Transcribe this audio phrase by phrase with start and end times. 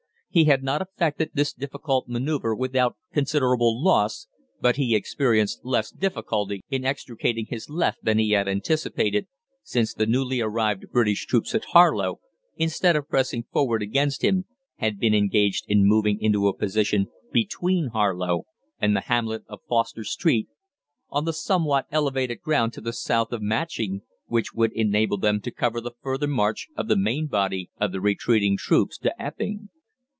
[0.33, 4.29] He had not effected this difficult manoeuvre without considerable loss,
[4.61, 9.27] but he experienced less difficulty in extricating his left than he had anticipated,
[9.61, 12.21] since the newly arrived British troops at Harlow,
[12.55, 14.45] instead of pressing forward against him,
[14.77, 18.45] had been engaged in moving into a position between Harlow
[18.79, 20.47] and the hamlet of Foster Street,
[21.09, 25.51] on the somewhat elevated ground to the south of Matching, which would enable them to
[25.51, 29.67] cover the further march of the main body of the retreating troops to Epping.